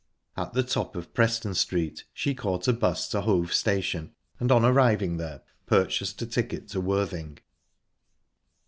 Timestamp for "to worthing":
6.69-7.37